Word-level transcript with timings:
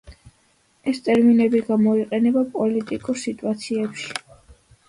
ეს 0.91 1.01
ტერმინები 1.07 1.61
გამოიყენება 1.67 2.43
პოლიტიკურ 2.57 3.21
სიტუაციებში. 3.25 4.13